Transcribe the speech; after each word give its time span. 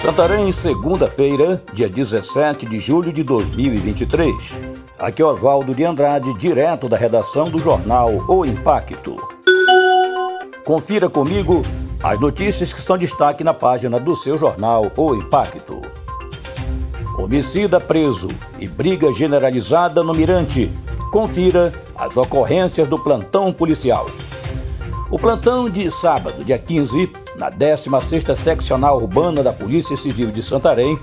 Santarém, 0.00 0.52
segunda-feira, 0.52 1.60
dia 1.72 1.88
17 1.88 2.66
de 2.66 2.78
julho 2.78 3.12
de 3.12 3.24
2023. 3.24 4.60
Aqui 4.96 5.20
é 5.20 5.24
Oswaldo 5.24 5.74
de 5.74 5.84
Andrade, 5.84 6.32
direto 6.34 6.88
da 6.88 6.96
redação 6.96 7.50
do 7.50 7.58
jornal 7.58 8.24
O 8.28 8.46
Impacto. 8.46 9.16
Confira 10.64 11.10
comigo 11.10 11.62
as 12.00 12.20
notícias 12.20 12.72
que 12.72 12.80
são 12.80 12.96
destaque 12.96 13.42
na 13.42 13.52
página 13.52 13.98
do 13.98 14.14
seu 14.14 14.38
jornal 14.38 14.86
O 14.96 15.16
Impacto. 15.16 15.82
Homicida 17.18 17.80
preso 17.80 18.28
e 18.60 18.68
briga 18.68 19.12
generalizada 19.12 20.04
no 20.04 20.14
Mirante. 20.14 20.72
Confira 21.10 21.74
as 21.96 22.16
ocorrências 22.16 22.86
do 22.86 23.02
plantão 23.02 23.52
policial. 23.52 24.06
O 25.10 25.18
plantão 25.18 25.68
de 25.68 25.90
sábado, 25.90 26.44
dia 26.44 26.58
15, 26.58 27.10
na 27.38 27.50
16ª 27.50 28.34
Seccional 28.34 28.96
Urbana 28.96 29.42
da 29.42 29.52
Polícia 29.52 29.96
Civil 29.96 30.30
de 30.30 30.42
Santarém, 30.42 30.98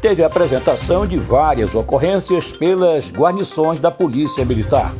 teve 0.00 0.22
a 0.22 0.26
apresentação 0.26 1.06
de 1.06 1.18
várias 1.18 1.74
ocorrências 1.74 2.52
pelas 2.52 3.10
guarnições 3.10 3.80
da 3.80 3.90
Polícia 3.90 4.44
Militar. 4.44 4.94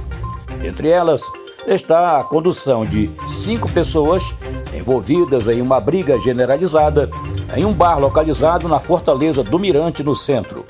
Entre 0.63 0.89
elas 0.89 1.23
está 1.67 2.19
a 2.19 2.25
condução 2.25 2.87
de 2.87 3.11
cinco 3.27 3.71
pessoas 3.71 4.35
envolvidas 4.75 5.47
em 5.47 5.61
uma 5.61 5.79
briga 5.79 6.19
generalizada 6.19 7.11
em 7.55 7.65
um 7.65 7.73
bar 7.73 7.99
localizado 7.99 8.67
na 8.67 8.81
Fortaleza 8.81 9.45
do 9.45 9.59
Mirante, 9.59 10.03
no 10.03 10.15
centro. 10.15 10.65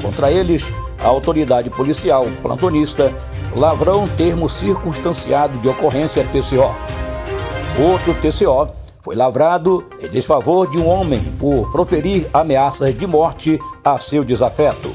Contra 0.00 0.30
eles, 0.30 0.72
a 1.00 1.08
autoridade 1.08 1.68
policial 1.70 2.26
plantonista 2.40 3.12
lavrou 3.56 4.02
um 4.02 4.08
termo 4.08 4.48
circunstanciado 4.48 5.58
de 5.58 5.68
ocorrência 5.68 6.24
TCO. 6.24 6.74
Outro 7.80 8.14
TCO 8.14 8.77
foi 9.00 9.14
lavrado 9.16 9.84
em 10.00 10.08
desfavor 10.08 10.68
de 10.70 10.78
um 10.78 10.86
homem 10.86 11.20
por 11.38 11.70
proferir 11.70 12.28
ameaças 12.32 12.96
de 12.96 13.06
morte 13.06 13.58
a 13.84 13.98
seu 13.98 14.24
desafeto. 14.24 14.90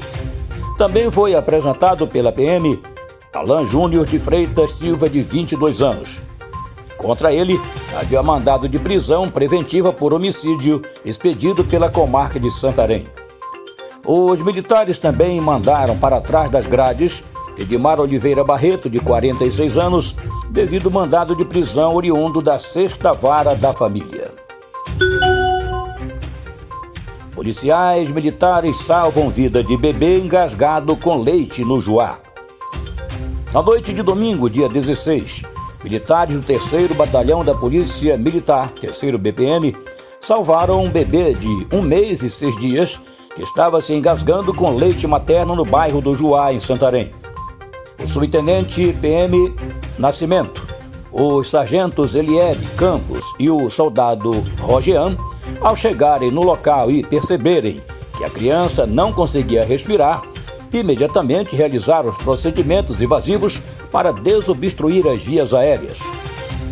Também 0.76 1.10
foi 1.10 1.34
apresentado 1.34 2.06
pela 2.06 2.32
PM 2.32 2.80
Alain 3.32 3.66
Júnior 3.66 4.06
de 4.06 4.18
Freitas 4.18 4.74
Silva, 4.74 5.08
de 5.08 5.20
22 5.20 5.82
anos. 5.82 6.22
Contra 6.96 7.32
ele, 7.32 7.60
havia 7.98 8.22
mandado 8.22 8.68
de 8.68 8.78
prisão 8.78 9.28
preventiva 9.28 9.92
por 9.92 10.14
homicídio 10.14 10.80
expedido 11.04 11.64
pela 11.64 11.90
comarca 11.90 12.38
de 12.38 12.50
Santarém. 12.50 13.06
Os 14.06 14.42
militares 14.42 14.98
também 14.98 15.40
mandaram 15.40 15.98
para 15.98 16.20
trás 16.20 16.50
das 16.50 16.66
grades 16.66 17.24
Edmar 17.56 18.00
Oliveira 18.00 18.42
Barreto, 18.42 18.90
de 18.90 18.98
46 18.98 19.78
anos, 19.78 20.16
devido 20.50 20.90
mandado 20.90 21.36
de 21.36 21.44
prisão 21.44 21.94
oriundo 21.94 22.42
da 22.42 22.58
sexta 22.58 23.12
vara 23.12 23.54
da 23.54 23.72
família. 23.72 24.32
Policiais 27.32 28.10
militares 28.10 28.78
salvam 28.78 29.28
vida 29.28 29.62
de 29.62 29.76
bebê 29.76 30.18
engasgado 30.18 30.96
com 30.96 31.18
leite 31.18 31.64
no 31.64 31.80
Juá. 31.80 32.18
Na 33.52 33.62
noite 33.62 33.92
de 33.92 34.02
domingo, 34.02 34.50
dia 34.50 34.68
16, 34.68 35.42
militares 35.82 36.36
do 36.36 36.42
3 36.42 36.92
Batalhão 36.96 37.44
da 37.44 37.54
Polícia 37.54 38.16
Militar, 38.16 38.70
3 38.70 39.16
BPM, 39.16 39.76
salvaram 40.20 40.82
um 40.82 40.90
bebê 40.90 41.34
de 41.34 41.66
um 41.72 41.82
mês 41.82 42.22
e 42.22 42.30
seis 42.30 42.56
dias 42.56 43.00
que 43.34 43.42
estava 43.42 43.80
se 43.80 43.94
engasgando 43.94 44.52
com 44.54 44.74
leite 44.74 45.06
materno 45.06 45.54
no 45.54 45.64
bairro 45.64 46.00
do 46.00 46.14
Juá, 46.14 46.52
em 46.52 46.58
Santarém 46.58 47.12
o 48.02 48.06
subtenente 48.06 48.92
PM 49.00 49.54
Nascimento, 49.98 50.66
os 51.12 51.48
sargentos 51.48 52.14
Eliede 52.14 52.64
Campos 52.76 53.32
e 53.38 53.48
o 53.48 53.70
soldado 53.70 54.32
Rogean, 54.60 55.16
ao 55.60 55.76
chegarem 55.76 56.30
no 56.30 56.42
local 56.42 56.90
e 56.90 57.02
perceberem 57.02 57.80
que 58.16 58.24
a 58.24 58.30
criança 58.30 58.86
não 58.86 59.12
conseguia 59.12 59.64
respirar, 59.64 60.22
imediatamente 60.72 61.54
realizaram 61.54 62.10
os 62.10 62.18
procedimentos 62.18 63.00
invasivos 63.00 63.62
para 63.92 64.12
desobstruir 64.12 65.06
as 65.06 65.22
vias 65.22 65.54
aéreas. 65.54 66.00